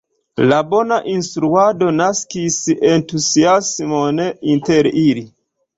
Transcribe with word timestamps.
La 0.51 0.61
bona 0.69 0.97
instruado 1.11 1.91
naskis 1.99 2.59
entuziasmon 2.95 4.27
inter 4.57 4.95
ili. 5.09 5.29